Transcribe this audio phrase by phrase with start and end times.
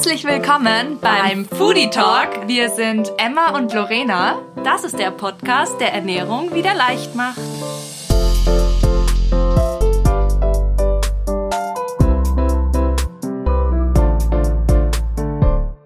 [0.00, 2.48] Herzlich willkommen beim Foodie Talk.
[2.48, 4.40] Wir sind Emma und Lorena.
[4.64, 7.36] Das ist der Podcast, der Ernährung wieder leicht macht.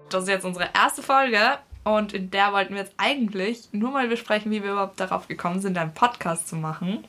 [0.09, 4.07] Das ist jetzt unsere erste Folge und in der wollten wir jetzt eigentlich nur mal
[4.07, 7.03] besprechen, wie wir überhaupt darauf gekommen sind, einen Podcast zu machen.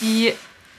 [0.00, 0.32] Die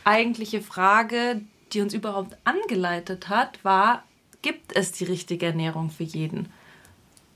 [0.03, 1.41] eigentliche Frage,
[1.73, 4.03] die uns überhaupt angeleitet hat, war,
[4.41, 6.49] gibt es die richtige Ernährung für jeden?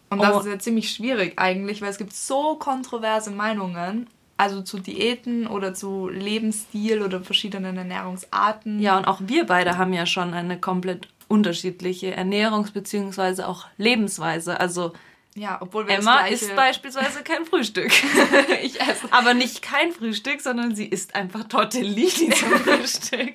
[0.09, 0.39] Und das oh.
[0.39, 4.07] ist ja ziemlich schwierig eigentlich, weil es gibt so kontroverse Meinungen,
[4.37, 8.79] also zu Diäten oder zu Lebensstil oder verschiedenen Ernährungsarten.
[8.79, 13.43] Ja, und auch wir beide haben ja schon eine komplett unterschiedliche Ernährungs- bzw.
[13.43, 14.59] auch Lebensweise.
[14.59, 14.93] Also
[15.35, 17.91] ja, obwohl wir Emma isst beispielsweise kein Frühstück.
[18.61, 19.11] ich esse.
[19.11, 23.33] Aber nicht kein Frühstück, sondern sie isst einfach Tortellini zum Frühstück.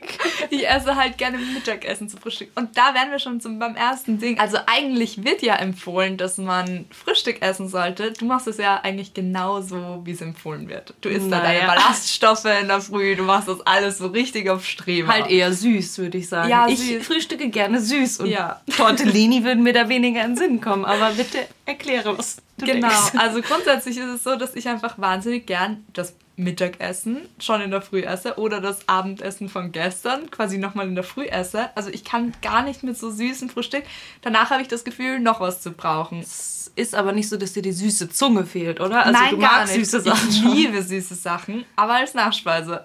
[0.51, 2.51] ich esse halt gerne Mittagessen zum Frühstück.
[2.55, 4.39] Und da wären wir schon zum, beim ersten Ding.
[4.39, 8.13] Also eigentlich wird ja empfohlen, dass man Frühstück essen sollte.
[8.13, 10.95] Du machst es ja eigentlich genauso, wie es empfohlen wird.
[11.01, 11.43] Du isst naja.
[11.43, 15.09] da deine Ballaststoffe in der Früh, du machst das alles so richtig auf Streben.
[15.09, 16.49] Halt eher süß, würde ich sagen.
[16.49, 17.05] Ja, ich süß.
[17.05, 18.61] frühstücke gerne süß und ja.
[18.77, 20.85] Tortellini würden mir da weniger in den Sinn kommen.
[20.85, 21.39] Aber bitte
[21.89, 23.13] erkläre, was du Genau, denkst.
[23.19, 27.83] also grundsätzlich ist es so, dass ich einfach wahnsinnig gern das Mittagessen schon in der
[27.83, 31.71] Früh esse oder das Abendessen von gestern quasi nochmal in der Früh esse.
[31.77, 33.83] Also ich kann gar nicht mit so süßem Frühstück.
[34.23, 36.21] Danach habe ich das Gefühl, noch was zu brauchen.
[36.21, 39.05] Es ist aber nicht so, dass dir die süße Zunge fehlt, oder?
[39.05, 39.91] Also Nein, du gar magst nicht.
[39.91, 40.29] süße Sachen.
[40.29, 42.85] Ich liebe süße Sachen, aber als Nachspeise.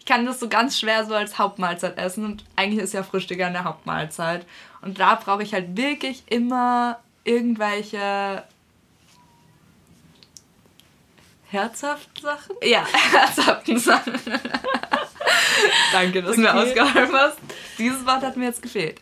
[0.00, 3.40] Ich kann das so ganz schwer so als Hauptmahlzeit essen und eigentlich ist ja Frühstück
[3.40, 4.44] eine Hauptmahlzeit.
[4.82, 8.42] Und da brauche ich halt wirklich immer irgendwelche
[11.50, 12.56] Herzhaften Sachen?
[12.62, 14.14] Ja, herzhaften Sachen.
[15.92, 16.36] Danke, dass okay.
[16.36, 17.38] du mir ausgeholfen hast.
[17.78, 19.00] Dieses Wort hat mir jetzt gefehlt.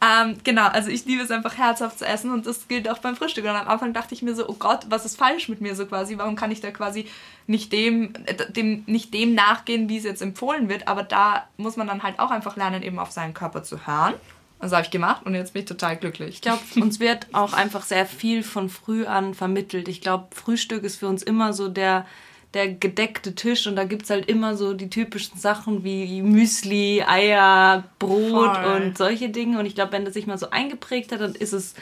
[0.00, 3.16] Ähm, genau, also ich liebe es einfach herzhaft zu essen und das gilt auch beim
[3.16, 3.44] Frühstück.
[3.44, 5.86] Und am Anfang dachte ich mir so, oh Gott, was ist falsch mit mir so
[5.86, 6.18] quasi?
[6.18, 7.08] Warum kann ich da quasi
[7.46, 8.12] nicht dem,
[8.48, 10.88] dem, nicht dem nachgehen, wie es jetzt empfohlen wird?
[10.88, 14.14] Aber da muss man dann halt auch einfach lernen, eben auf seinen Körper zu hören
[14.64, 16.30] das habe ich gemacht und jetzt bin ich total glücklich.
[16.36, 19.88] Ich glaube, uns wird auch einfach sehr viel von früh an vermittelt.
[19.88, 22.06] Ich glaube, Frühstück ist für uns immer so der,
[22.54, 27.02] der gedeckte Tisch und da gibt es halt immer so die typischen Sachen wie Müsli,
[27.06, 28.82] Eier, Brot Voll.
[28.82, 29.58] und solche Dinge.
[29.58, 31.74] Und ich glaube, wenn das sich mal so eingeprägt hat, dann ist es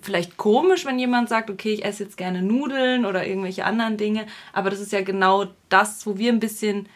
[0.00, 4.26] vielleicht komisch, wenn jemand sagt, okay, ich esse jetzt gerne Nudeln oder irgendwelche anderen Dinge.
[4.52, 6.88] Aber das ist ja genau das, wo wir ein bisschen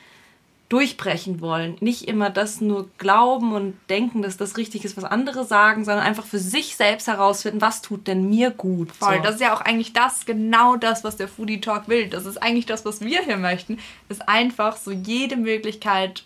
[0.68, 1.76] durchbrechen wollen.
[1.80, 6.04] Nicht immer das nur glauben und denken, dass das richtig ist, was andere sagen, sondern
[6.04, 8.90] einfach für sich selbst herausfinden, was tut denn mir gut.
[8.92, 9.22] Voll, so.
[9.22, 12.08] das ist ja auch eigentlich das, genau das, was der Foodie Talk will.
[12.08, 16.24] Das ist eigentlich das, was wir hier möchten, ist einfach so jede Möglichkeit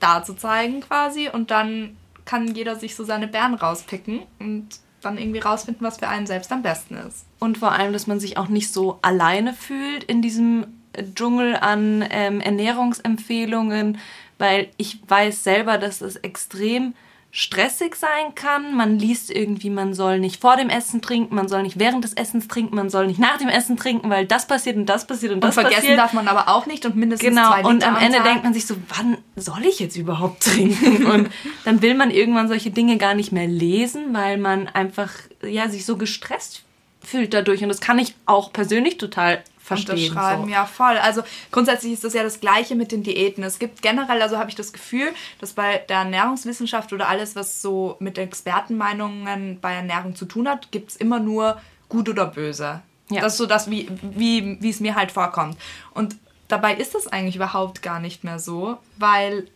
[0.00, 4.68] darzuzeigen quasi und dann kann jeder sich so seine Bären rauspicken und
[5.00, 7.26] dann irgendwie rausfinden, was für einen selbst am besten ist.
[7.40, 10.66] Und vor allem, dass man sich auch nicht so alleine fühlt in diesem
[11.14, 13.98] Dschungel an ähm, Ernährungsempfehlungen,
[14.38, 16.94] weil ich weiß selber, dass es extrem
[17.34, 18.76] stressig sein kann.
[18.76, 22.12] Man liest irgendwie, man soll nicht vor dem Essen trinken, man soll nicht während des
[22.12, 25.32] Essens trinken, man soll nicht nach dem Essen trinken, weil das passiert und das passiert
[25.32, 25.98] und, und das vergessen passiert.
[25.98, 27.48] darf man aber auch nicht und mindestens genau.
[27.48, 28.26] zwei Liter Und am Ende Tag.
[28.26, 31.06] denkt man sich so, wann soll ich jetzt überhaupt trinken?
[31.06, 31.30] und
[31.64, 35.10] dann will man irgendwann solche Dinge gar nicht mehr lesen, weil man einfach
[35.42, 36.64] ja sich so gestresst
[37.00, 40.10] fühlt dadurch und das kann ich auch persönlich total verstehen.
[40.10, 40.48] Unterschreiben, so.
[40.50, 40.98] ja voll.
[40.98, 43.44] Also grundsätzlich ist das ja das Gleiche mit den Diäten.
[43.44, 47.62] Es gibt generell, also habe ich das Gefühl, dass bei der Ernährungswissenschaft oder alles, was
[47.62, 52.82] so mit Expertenmeinungen bei Ernährung zu tun hat, gibt es immer nur gut oder böse.
[53.10, 53.20] Ja.
[53.20, 55.56] Das ist so das, wie, wie, wie es mir halt vorkommt.
[55.92, 56.16] Und
[56.48, 59.48] dabei ist das eigentlich überhaupt gar nicht mehr so, weil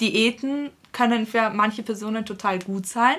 [0.00, 3.16] Diäten können für manche Personen total gut sein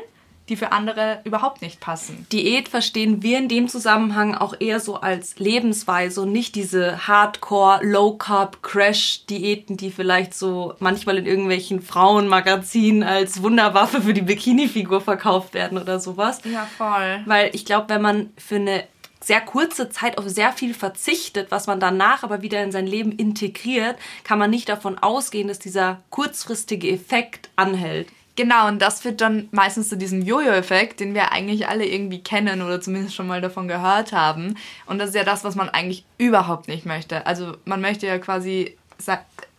[0.49, 2.27] die für andere überhaupt nicht passen.
[2.31, 7.79] Diät verstehen wir in dem Zusammenhang auch eher so als Lebensweise und nicht diese Hardcore
[7.83, 14.21] Low Carb Crash Diäten, die vielleicht so manchmal in irgendwelchen Frauenmagazinen als Wunderwaffe für die
[14.21, 16.41] Bikini-Figur verkauft werden oder sowas.
[16.43, 17.21] Ja, voll.
[17.25, 18.83] Weil ich glaube, wenn man für eine
[19.25, 23.11] sehr kurze Zeit auf sehr viel verzichtet, was man danach aber wieder in sein Leben
[23.11, 28.07] integriert, kann man nicht davon ausgehen, dass dieser kurzfristige Effekt anhält.
[28.35, 32.61] Genau, und das führt dann meistens zu diesem Jojo-Effekt, den wir eigentlich alle irgendwie kennen
[32.61, 34.57] oder zumindest schon mal davon gehört haben.
[34.85, 37.25] Und das ist ja das, was man eigentlich überhaupt nicht möchte.
[37.25, 38.77] Also man möchte ja quasi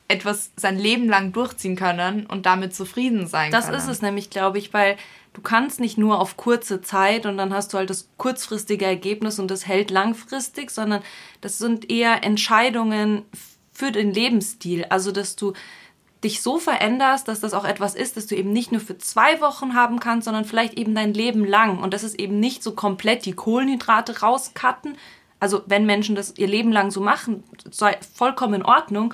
[0.08, 3.76] etwas sein Leben lang durchziehen können und damit zufrieden sein das können.
[3.76, 4.96] Das ist es nämlich, glaube ich, weil
[5.32, 9.38] du kannst nicht nur auf kurze Zeit und dann hast du halt das kurzfristige Ergebnis
[9.38, 11.02] und das hält langfristig, sondern
[11.40, 13.22] das sind eher Entscheidungen
[13.72, 14.86] für den Lebensstil.
[14.88, 15.52] Also, dass du
[16.24, 19.40] dich so veränderst, dass das auch etwas ist, das du eben nicht nur für zwei
[19.40, 21.78] Wochen haben kannst, sondern vielleicht eben dein Leben lang.
[21.78, 24.96] Und das ist eben nicht so komplett die Kohlenhydrate rauscutten.
[25.40, 29.12] Also wenn Menschen das ihr Leben lang so machen, sei vollkommen in Ordnung.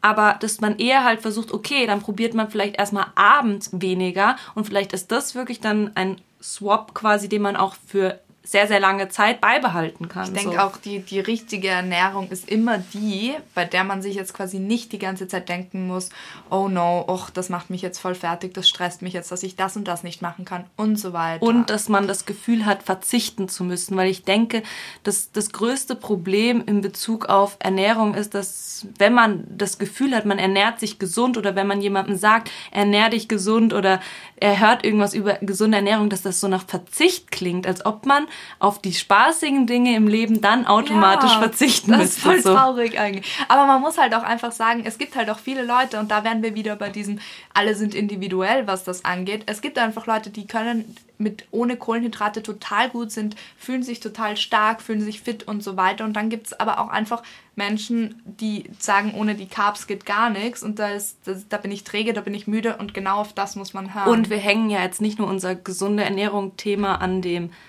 [0.00, 4.66] Aber dass man eher halt versucht, okay, dann probiert man vielleicht erstmal abends weniger und
[4.66, 9.08] vielleicht ist das wirklich dann ein Swap quasi, den man auch für sehr, sehr lange
[9.08, 10.24] Zeit beibehalten kann.
[10.24, 10.58] Ich denke so.
[10.58, 14.92] auch, die, die richtige Ernährung ist immer die, bei der man sich jetzt quasi nicht
[14.92, 16.10] die ganze Zeit denken muss,
[16.50, 19.56] oh no, och, das macht mich jetzt voll fertig, das stresst mich jetzt, dass ich
[19.56, 21.42] das und das nicht machen kann und so weiter.
[21.42, 24.62] Und dass man das Gefühl hat, verzichten zu müssen, weil ich denke,
[25.04, 30.26] dass das größte Problem in Bezug auf Ernährung ist, dass wenn man das Gefühl hat,
[30.26, 34.00] man ernährt sich gesund oder wenn man jemandem sagt, ernähr dich gesund oder
[34.36, 38.26] er hört irgendwas über gesunde Ernährung, dass das so nach Verzicht klingt, als ob man
[38.58, 42.28] auf die spaßigen Dinge im Leben dann automatisch ja, verzichten das müsste.
[42.28, 43.26] Das ist voll traurig eigentlich.
[43.48, 46.24] Aber man muss halt auch einfach sagen, es gibt halt auch viele Leute und da
[46.24, 47.18] werden wir wieder bei diesem,
[47.52, 49.44] alle sind individuell, was das angeht.
[49.46, 54.36] Es gibt einfach Leute, die können mit ohne Kohlenhydrate total gut sind, fühlen sich total
[54.36, 56.04] stark, fühlen sich fit und so weiter.
[56.04, 57.24] Und dann gibt es aber auch einfach
[57.56, 61.70] Menschen, die sagen, ohne die Carbs geht gar nichts und da, ist, das, da bin
[61.70, 64.08] ich träge, da bin ich müde und genau auf das muss man hören.
[64.08, 67.22] Und wir hängen ja jetzt nicht nur unser gesunde Ernährung-Thema an,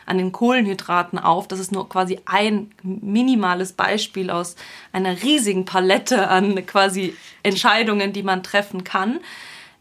[0.05, 4.55] an den Kohlenhydraten auf, das ist nur quasi ein minimales Beispiel aus
[4.91, 9.19] einer riesigen Palette an quasi Entscheidungen, die man treffen kann.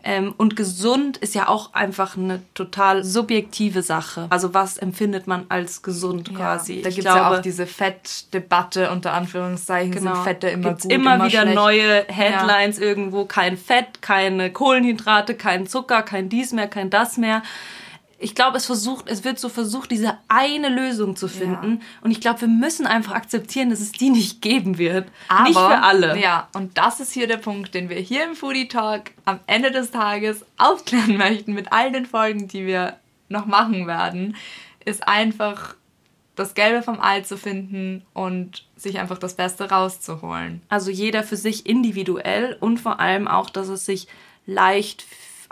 [0.06, 4.26] Ähm, und gesund ist ja auch einfach eine total subjektive Sache.
[4.28, 6.82] Also was empfindet man als gesund ja, quasi?
[6.82, 9.92] Da gibt es ja auch diese Fettdebatte unter Anführungszeichen.
[9.92, 10.14] Genau.
[10.14, 11.54] Sind Fette immer Gibt's gut, immer, immer wieder schlecht.
[11.54, 12.84] neue Headlines ja.
[12.84, 13.24] irgendwo.
[13.24, 17.42] Kein Fett, keine Kohlenhydrate, kein Zucker, kein dies mehr, kein das mehr
[18.24, 21.72] ich glaube, es versucht, es wird so versucht, diese eine Lösung zu finden.
[21.72, 21.86] Ja.
[22.00, 25.08] Und ich glaube, wir müssen einfach akzeptieren, dass es die nicht geben wird.
[25.28, 26.18] Aber, nicht für alle.
[26.18, 29.70] Ja, und das ist hier der Punkt, den wir hier im Foodie Talk am Ende
[29.70, 32.96] des Tages aufklären möchten mit all den Folgen, die wir
[33.28, 34.36] noch machen werden,
[34.86, 35.74] ist einfach
[36.34, 40.62] das Gelbe vom Ei zu finden und sich einfach das Beste rauszuholen.
[40.70, 44.08] Also jeder für sich individuell und vor allem auch, dass es sich
[44.46, 45.04] leicht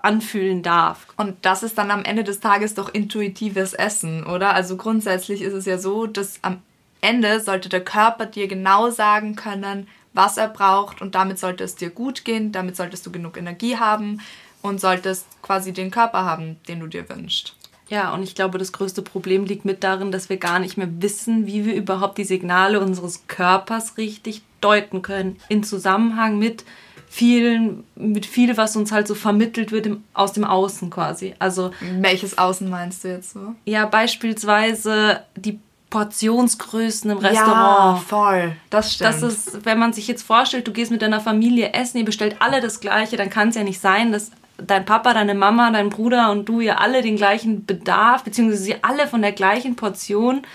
[0.02, 1.06] anfühlen darf.
[1.16, 4.54] Und das ist dann am Ende des Tages doch intuitives Essen, oder?
[4.54, 6.62] Also grundsätzlich ist es ja so, dass am
[7.00, 11.74] Ende sollte der Körper dir genau sagen können, was er braucht und damit sollte es
[11.74, 14.20] dir gut gehen, damit solltest du genug Energie haben
[14.60, 17.56] und solltest quasi den Körper haben, den du dir wünschst.
[17.88, 20.88] Ja, und ich glaube, das größte Problem liegt mit darin, dass wir gar nicht mehr
[21.02, 26.64] wissen, wie wir überhaupt die Signale unseres Körpers richtig deuten können in Zusammenhang mit
[27.12, 31.34] vielen, mit viel, was uns halt so vermittelt wird im, aus dem Außen quasi.
[31.38, 31.70] Also
[32.00, 33.54] welches Außen meinst du jetzt so?
[33.66, 35.58] Ja, beispielsweise die
[35.90, 37.98] Portionsgrößen im Restaurant.
[37.98, 38.56] Ja, voll.
[38.70, 39.10] Das stimmt.
[39.10, 42.36] Das ist, wenn man sich jetzt vorstellt, du gehst mit deiner Familie essen, ihr bestellt
[42.38, 45.90] alle das Gleiche, dann kann es ja nicht sein, dass dein Papa, deine Mama, dein
[45.90, 50.46] Bruder und du ihr alle den gleichen Bedarf, beziehungsweise sie alle von der gleichen Portion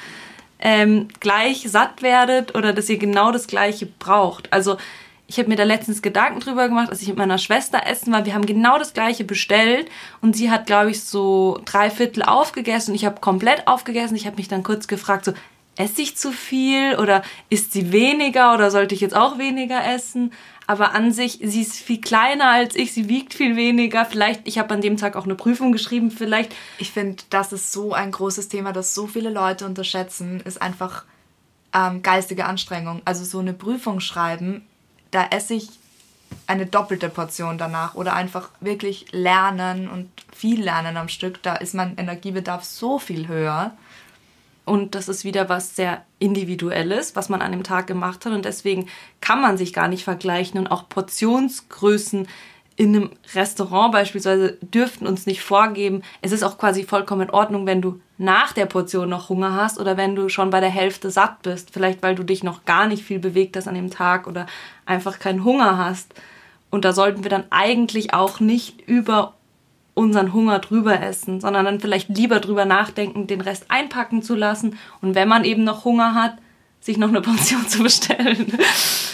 [0.57, 4.51] ähm, gleich satt werdet oder dass ihr genau das Gleiche braucht.
[4.51, 4.77] Also
[5.27, 8.25] ich habe mir da letztens Gedanken drüber gemacht, als ich mit meiner Schwester essen war.
[8.25, 9.89] Wir haben genau das gleiche bestellt
[10.21, 14.15] und sie hat, glaube ich, so drei Viertel aufgegessen und ich habe komplett aufgegessen.
[14.15, 15.33] Ich habe mich dann kurz gefragt, so,
[15.75, 20.31] esse ich zu viel oder isst sie weniger oder sollte ich jetzt auch weniger essen?
[20.65, 24.05] Aber an sich, sie ist viel kleiner als ich, sie wiegt viel weniger.
[24.05, 26.55] Vielleicht, ich habe an dem Tag auch eine Prüfung geschrieben, vielleicht.
[26.77, 31.03] Ich finde, das ist so ein großes Thema, das so viele Leute unterschätzen, ist einfach
[31.73, 33.01] ähm, geistige Anstrengung.
[33.05, 34.65] Also so eine Prüfung schreiben
[35.11, 35.69] da esse ich
[36.45, 41.41] eine doppelte Portion danach oder einfach wirklich lernen und viel lernen am Stück.
[41.43, 43.71] Da ist mein Energiebedarf so viel höher.
[44.65, 48.33] Und das ist wieder was sehr Individuelles, was man an dem Tag gemacht hat.
[48.33, 48.87] Und deswegen
[49.21, 50.59] kann man sich gar nicht vergleichen.
[50.59, 52.27] Und auch Portionsgrößen
[52.77, 56.03] in einem Restaurant beispielsweise dürften uns nicht vorgeben.
[56.21, 59.79] Es ist auch quasi vollkommen in Ordnung, wenn du nach der Portion noch Hunger hast
[59.79, 61.71] oder wenn du schon bei der Hälfte satt bist.
[61.71, 64.45] Vielleicht weil du dich noch gar nicht viel bewegt hast an dem Tag oder
[64.85, 66.13] einfach keinen Hunger hast.
[66.69, 69.33] Und da sollten wir dann eigentlich auch nicht über
[69.95, 74.77] unseren Hunger drüber essen, sondern dann vielleicht lieber drüber nachdenken, den Rest einpacken zu lassen.
[75.01, 76.37] Und wenn man eben noch Hunger hat,
[76.87, 78.57] sich noch eine Portion zu bestellen.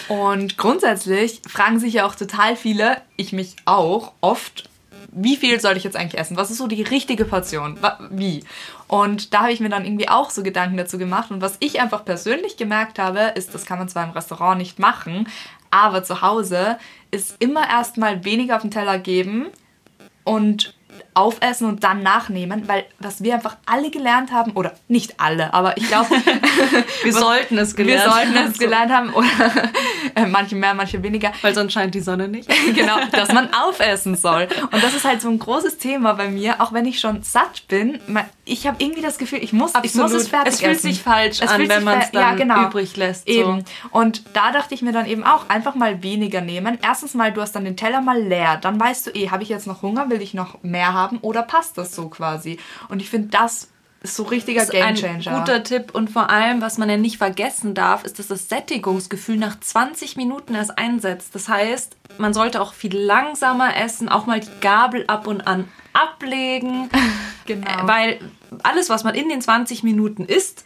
[0.07, 4.69] Und grundsätzlich fragen sich ja auch total viele, ich mich auch, oft,
[5.11, 6.37] wie viel soll ich jetzt eigentlich essen?
[6.37, 7.77] Was ist so die richtige Portion?
[8.09, 8.45] Wie?
[8.87, 11.31] Und da habe ich mir dann irgendwie auch so Gedanken dazu gemacht.
[11.31, 14.79] Und was ich einfach persönlich gemerkt habe, ist, das kann man zwar im Restaurant nicht
[14.79, 15.27] machen,
[15.71, 16.77] aber zu Hause
[17.09, 19.47] ist immer erstmal weniger auf den Teller geben
[20.23, 20.75] und
[21.13, 25.77] aufessen und dann nachnehmen, weil was wir einfach alle gelernt haben, oder nicht alle, aber
[25.77, 26.09] ich glaube,
[27.03, 28.33] wir sollten es gelernt haben.
[28.33, 29.27] Wir sollten es gelernt haben, oder
[30.15, 31.31] äh, manche mehr, manche weniger.
[31.41, 32.49] Weil sonst scheint die Sonne nicht.
[32.75, 34.47] genau, dass man aufessen soll.
[34.71, 37.67] Und das ist halt so ein großes Thema bei mir, auch wenn ich schon satt
[37.67, 37.99] bin.
[38.45, 40.89] Ich habe irgendwie das Gefühl, ich muss, ich muss es fertig Es fühlt essen.
[40.89, 42.67] sich falsch es an, wenn man es dann ja, genau.
[42.67, 43.27] übrig lässt.
[43.27, 43.33] So.
[43.33, 43.63] Eben.
[43.91, 46.77] Und da dachte ich mir dann eben auch, einfach mal weniger nehmen.
[46.81, 48.57] Erstens mal, du hast dann den Teller mal leer.
[48.61, 51.43] Dann weißt du eh, habe ich jetzt noch Hunger, will ich noch mehr haben oder
[51.43, 52.59] passt das so quasi?
[52.89, 53.69] Und ich finde, das
[54.03, 55.31] ist so richtiger Gamechanger.
[55.31, 58.49] Ein guter Tipp und vor allem, was man ja nicht vergessen darf, ist, dass das
[58.49, 61.33] Sättigungsgefühl nach 20 Minuten erst einsetzt.
[61.33, 65.69] Das heißt, man sollte auch viel langsamer essen, auch mal die Gabel ab und an
[65.93, 66.89] ablegen.
[67.45, 67.67] genau.
[67.67, 68.19] Äh, weil
[68.61, 70.65] alles, was man in den 20 Minuten isst,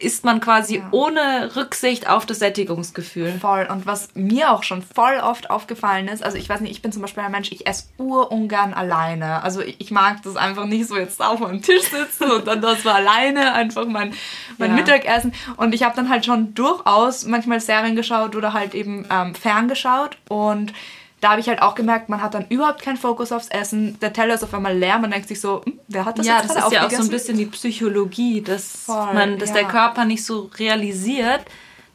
[0.00, 0.88] ist man quasi ja.
[0.90, 3.32] ohne Rücksicht auf das Sättigungsgefühl.
[3.40, 3.66] Voll.
[3.70, 6.92] Und was mir auch schon voll oft aufgefallen ist, also ich weiß nicht, ich bin
[6.92, 9.42] zum Beispiel ein Mensch, ich esse urungern alleine.
[9.42, 12.60] Also ich, ich mag das einfach nicht so jetzt auf dem Tisch sitzen und dann
[12.60, 14.14] das war alleine einfach mein,
[14.58, 14.76] mein ja.
[14.76, 15.32] Mittagessen.
[15.56, 20.16] Und ich habe dann halt schon durchaus manchmal Serien geschaut oder halt eben ähm, ferngeschaut
[20.28, 20.72] und
[21.20, 23.98] da habe ich halt auch gemerkt, man hat dann überhaupt keinen Fokus aufs Essen.
[24.00, 24.98] Der Teller ist auf einmal leer.
[24.98, 27.02] Man denkt sich so, hm, wer hat das ja, jetzt das ist ja auch so
[27.02, 29.56] ein bisschen die Psychologie, dass, Voll, man, dass ja.
[29.56, 31.40] der Körper nicht so realisiert,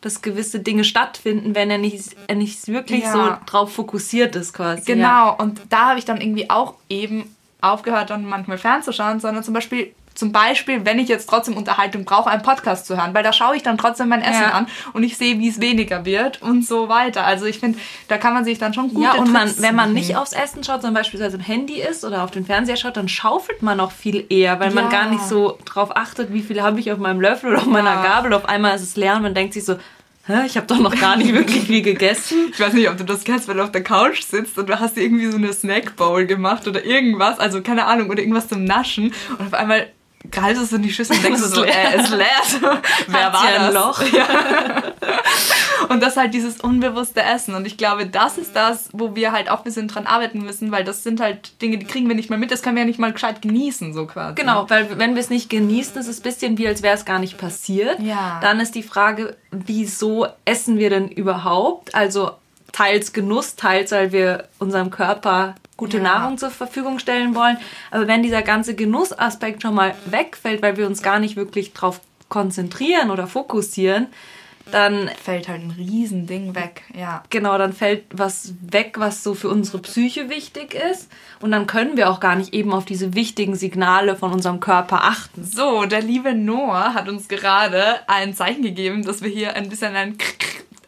[0.02, 3.12] dass gewisse Dinge stattfinden, wenn er nicht, er nicht wirklich ja.
[3.12, 4.84] so drauf fokussiert ist quasi.
[4.86, 5.30] Genau, ja.
[5.30, 9.94] und da habe ich dann irgendwie auch eben aufgehört, dann manchmal fernzuschauen, sondern zum Beispiel
[10.14, 13.56] zum Beispiel, wenn ich jetzt trotzdem Unterhaltung brauche, einen Podcast zu hören, weil da schaue
[13.56, 14.52] ich dann trotzdem mein Essen ja.
[14.52, 17.26] an und ich sehe, wie es weniger wird und so weiter.
[17.26, 19.94] Also ich finde, da kann man sich dann schon gut Ja, und man, wenn man
[19.94, 23.08] nicht aufs Essen schaut, sondern beispielsweise im Handy ist oder auf den Fernseher schaut, dann
[23.08, 24.82] schaufelt man auch viel eher, weil ja.
[24.82, 27.66] man gar nicht so drauf achtet, wie viel habe ich auf meinem Löffel oder auf
[27.66, 27.72] ja.
[27.72, 28.34] meiner Gabel.
[28.34, 29.78] Auf einmal ist es leer und man denkt sich so,
[30.28, 32.38] Hä, ich habe doch noch gar nicht wirklich viel gegessen.
[32.52, 34.80] Ich weiß nicht, ob du das kennst, wenn du auf der Couch sitzt und du
[34.80, 38.64] hast dir irgendwie so eine Snackbowl gemacht oder irgendwas, also keine Ahnung, oder irgendwas zum
[38.64, 39.88] Naschen und auf einmal
[40.32, 42.28] greifst du in die Schüssel und denkst so, äh, es leer.
[43.08, 43.74] Wer war das?
[43.74, 44.02] Loch?
[44.14, 44.28] Ja.
[45.90, 47.56] Und das halt dieses unbewusste Essen.
[47.56, 50.72] Und ich glaube, das ist das, wo wir halt auch ein bisschen dran arbeiten müssen,
[50.72, 52.88] weil das sind halt Dinge, die kriegen wir nicht mal mit, das können wir ja
[52.88, 54.36] nicht mal gescheit genießen, so quasi.
[54.36, 57.06] Genau, weil wenn wir es nicht genießen, ist es ein bisschen wie, als wäre es
[57.06, 58.00] gar nicht passiert.
[58.00, 58.40] Ja.
[58.42, 61.94] Dann ist die Frage, wieso essen wir denn überhaupt?
[61.96, 62.32] Also
[62.72, 66.04] teils Genuss, teils, weil wir unserem Körper gute ja.
[66.04, 67.58] Nahrung zur Verfügung stellen wollen.
[67.90, 72.02] Aber wenn dieser ganze Genussaspekt schon mal wegfällt, weil wir uns gar nicht wirklich drauf
[72.30, 74.08] konzentrieren oder fokussieren,
[74.72, 77.24] dann fällt halt ein Riesending weg, ja.
[77.30, 81.10] Genau, dann fällt was weg, was so für unsere Psyche wichtig ist.
[81.42, 85.04] Und dann können wir auch gar nicht eben auf diese wichtigen Signale von unserem Körper
[85.04, 85.44] achten.
[85.44, 89.96] So, der liebe Noah hat uns gerade ein Zeichen gegeben, dass wir hier ein bisschen
[89.96, 90.18] ein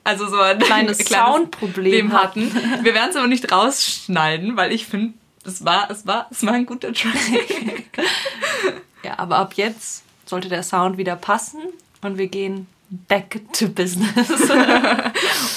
[0.04, 2.52] also so ein kleines, kleines Soundproblem hatten.
[2.84, 5.14] Wir werden es aber nicht rausschneiden, weil ich finde,
[5.46, 7.84] es war, es war, es war ein guter Track.
[9.04, 11.62] ja, aber ab jetzt sollte der Sound wieder passen
[12.02, 14.30] und wir gehen back to business.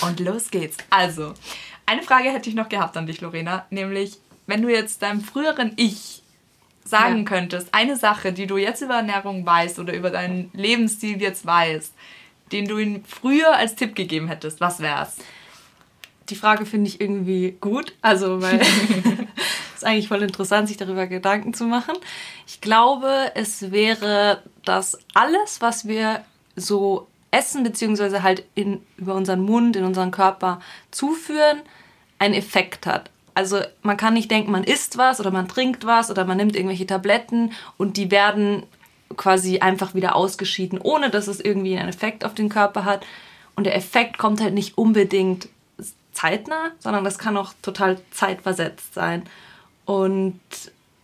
[0.02, 0.76] und los geht's.
[0.90, 1.34] Also,
[1.84, 5.72] eine Frage hätte ich noch gehabt an dich, Lorena, nämlich, wenn du jetzt deinem früheren
[5.76, 6.22] Ich
[6.84, 7.24] sagen ja.
[7.24, 11.92] könntest, eine Sache, die du jetzt über Ernährung weißt oder über deinen Lebensstil jetzt weißt,
[12.52, 15.16] den du ihm früher als Tipp gegeben hättest, was wär's?
[16.28, 18.68] Die Frage finde ich irgendwie gut, also weil es
[19.76, 21.94] ist eigentlich voll interessant, sich darüber Gedanken zu machen.
[22.46, 26.24] Ich glaube, es wäre, dass alles, was wir
[26.56, 30.60] so essen beziehungsweise halt in, über unseren Mund, in unseren Körper
[30.90, 31.60] zuführen,
[32.18, 33.10] einen Effekt hat.
[33.34, 36.56] Also man kann nicht denken, man isst was oder man trinkt was oder man nimmt
[36.56, 38.62] irgendwelche Tabletten und die werden
[39.16, 43.06] quasi einfach wieder ausgeschieden, ohne dass es irgendwie einen Effekt auf den Körper hat.
[43.54, 45.48] Und der Effekt kommt halt nicht unbedingt
[46.12, 49.24] zeitnah, sondern das kann auch total zeitversetzt sein.
[49.84, 50.40] Und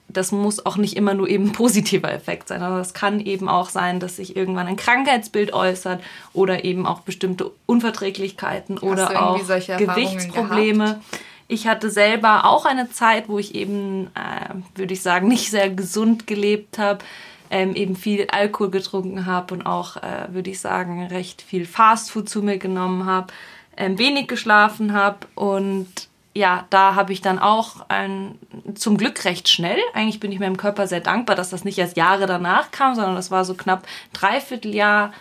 [0.09, 3.49] das muss auch nicht immer nur eben ein positiver Effekt sein, aber es kann eben
[3.49, 9.27] auch sein, dass sich irgendwann ein Krankheitsbild äußert oder eben auch bestimmte Unverträglichkeiten Hast oder
[9.27, 10.85] auch Gewichtsprobleme.
[10.85, 11.01] Gehabt?
[11.49, 15.71] Ich hatte selber auch eine Zeit, wo ich eben, äh, würde ich sagen, nicht sehr
[15.71, 17.05] gesund gelebt habe
[17.53, 22.29] ähm, eben viel Alkohol getrunken habe und auch, äh, würde ich sagen, recht viel Fastfood
[22.29, 23.33] zu mir genommen habe,
[23.77, 25.89] ähm, wenig geschlafen habe und
[26.35, 28.39] ja, da habe ich dann auch ein,
[28.75, 31.99] zum Glück recht schnell, eigentlich bin ich meinem Körper sehr dankbar, dass das nicht erst
[31.99, 35.13] Jahre danach kam, sondern das war so knapp dreiviertel Jahr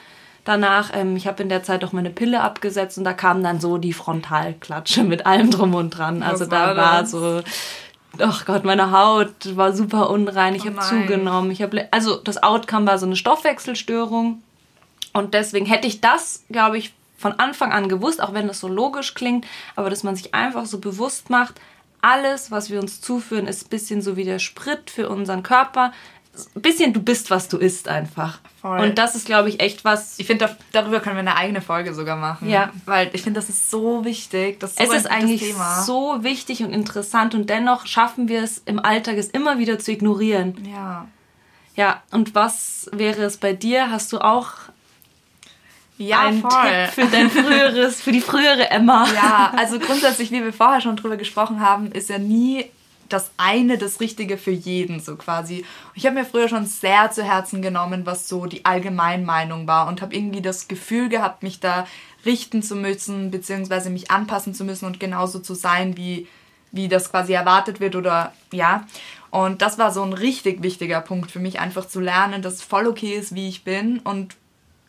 [0.46, 0.92] danach.
[0.94, 3.78] Ähm, ich habe in der Zeit auch meine Pille abgesetzt und da kam dann so
[3.78, 6.24] die Frontalklatsche mit allem drum und dran.
[6.24, 7.42] Also Was da war, war so
[8.20, 11.51] ach Gott, meine Haut war super unrein, ich oh habe zugenommen.
[11.51, 14.41] Ich habe also das Outcome war so eine Stoffwechselstörung
[15.13, 18.68] und deswegen hätte ich das, glaube ich, von Anfang an gewusst, auch wenn das so
[18.68, 21.62] logisch klingt, aber dass man sich einfach so bewusst macht,
[22.01, 25.94] alles, was wir uns zuführen, ist ein bisschen so wie der Sprit für unseren Körper.
[26.56, 28.40] Ein bisschen du bist, was du isst einfach.
[28.62, 28.80] Voll.
[28.80, 30.18] Und das ist, glaube ich, echt was.
[30.18, 32.50] Ich finde, darüber können wir eine eigene Folge sogar machen.
[32.50, 32.72] Ja.
[32.86, 34.60] Weil ich finde, das ist so wichtig.
[34.60, 35.82] Das ist so es ein ist eigentlich Thema.
[35.84, 39.92] so wichtig und interessant und dennoch schaffen wir es im Alltag, es immer wieder zu
[39.92, 40.56] ignorieren.
[40.72, 41.08] Ja.
[41.76, 43.92] Ja, und was wäre es bei dir?
[43.92, 44.52] Hast du auch
[45.98, 46.52] Ja, einen voll.
[46.52, 49.06] Tipp für dein früheres, für die frühere Emma?
[49.14, 52.66] Ja, also grundsätzlich, wie wir vorher schon drüber gesprochen haben, ist ja nie
[53.13, 55.65] das eine das Richtige für jeden so quasi.
[55.94, 60.01] Ich habe mir früher schon sehr zu Herzen genommen, was so die Allgemeinmeinung war und
[60.01, 61.88] habe irgendwie das Gefühl gehabt, mich da
[62.25, 66.27] richten zu müssen, beziehungsweise mich anpassen zu müssen und genauso zu sein, wie,
[66.72, 68.86] wie das quasi erwartet wird oder ja.
[69.30, 72.88] Und das war so ein richtig wichtiger Punkt für mich, einfach zu lernen, dass voll
[72.88, 74.36] okay ist, wie ich bin und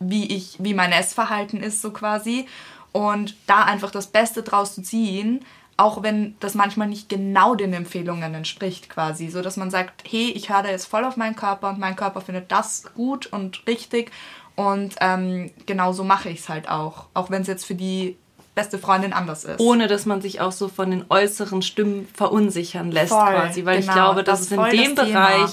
[0.00, 2.46] wie ich, wie mein Essverhalten ist, so quasi.
[2.90, 5.44] Und da einfach das Beste draus zu ziehen,
[5.76, 9.28] auch wenn das manchmal nicht genau den Empfehlungen entspricht, quasi.
[9.28, 12.20] So dass man sagt, hey, ich höre jetzt voll auf meinen Körper und mein Körper
[12.20, 14.10] findet das gut und richtig.
[14.54, 17.06] Und ähm, genau so mache ich es halt auch.
[17.14, 18.16] Auch wenn es jetzt für die
[18.54, 19.60] beste Freundin anders ist.
[19.60, 23.64] Ohne dass man sich auch so von den äußeren Stimmen verunsichern lässt Voll, quasi.
[23.64, 25.50] Weil genau, ich glaube, das das ist in dem das Thema.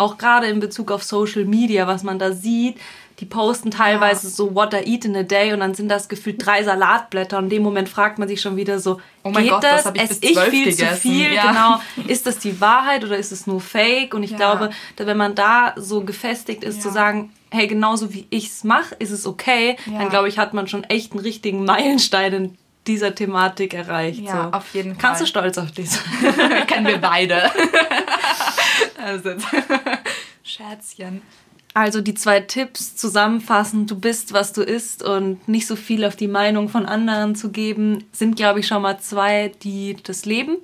[0.00, 2.78] Auch gerade in Bezug auf Social Media, was man da sieht,
[3.18, 4.32] die posten teilweise Ja.
[4.32, 7.44] so What I eat in a day und dann sind das gefühlt drei Salatblätter und
[7.44, 9.92] in dem Moment fragt man sich schon wieder so, Oh mein geht Gott, das das?
[9.94, 11.00] ich Ess ich viel zu gegessen.
[11.02, 11.32] viel?
[11.34, 11.48] Ja.
[11.96, 12.06] Genau.
[12.08, 14.14] Ist das die Wahrheit oder ist es nur Fake?
[14.14, 14.36] Und ich Ja.
[14.38, 18.64] glaube, da, wenn man da so gefestigt ist, zu sagen, hey, genauso wie ich es
[18.64, 22.58] mache, ist es okay, dann glaube ich, hat man schon echt einen richtigen Meilenstein in
[22.86, 24.20] dieser Thematik erreicht.
[24.20, 24.56] Ja, so.
[24.56, 25.50] auf jeden Kannst du Fall.
[25.52, 26.02] stolz auf dich sein?
[26.66, 27.50] Kennen wir beide.
[29.02, 29.30] also,
[30.42, 31.22] Scherzchen.
[31.72, 36.16] Also die zwei Tipps zusammenfassend, du bist, was du isst und nicht so viel auf
[36.16, 40.56] die Meinung von anderen zu geben, sind, glaube ich, schon mal zwei, die das Leben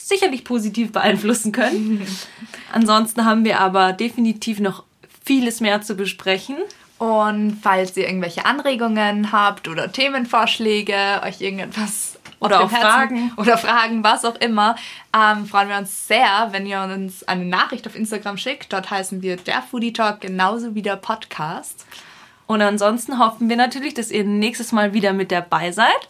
[0.00, 2.06] sicherlich positiv beeinflussen können.
[2.72, 4.84] Ansonsten haben wir aber definitiv noch
[5.24, 6.56] vieles mehr zu besprechen.
[6.98, 13.32] Und falls ihr irgendwelche Anregungen habt oder Themenvorschläge, euch irgendetwas Oder auch Herzen- Fragen.
[13.36, 14.76] oder Fragen, was auch immer,
[15.16, 18.72] ähm, freuen wir uns sehr, wenn ihr uns eine Nachricht auf Instagram schickt.
[18.72, 21.86] Dort heißen wir der Foodie Talk genauso wie der Podcast.
[22.46, 26.08] Und ansonsten hoffen wir natürlich, dass ihr nächstes Mal wieder mit dabei seid.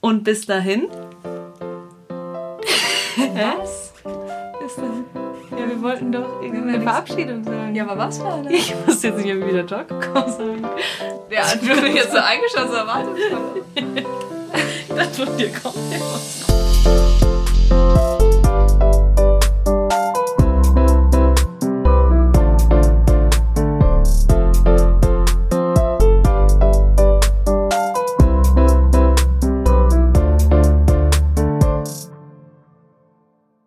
[0.00, 0.88] Und bis dahin.
[3.16, 3.92] Was?
[4.64, 5.04] Ist denn?
[5.58, 7.74] Ja, wir wollten doch irgendeine Verabschiedung sagen.
[7.74, 8.52] Ja, aber was war das?
[8.52, 10.62] Ich muss jetzt nicht wieder Joggen sagen.
[11.30, 13.16] Ja, du hast jetzt so eingeschossen erwartet.
[14.98, 17.27] Das von dir kommt ja was.